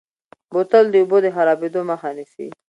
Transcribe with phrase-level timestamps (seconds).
[0.51, 2.47] بوتل د اوبو د خرابېدو مخه نیسي.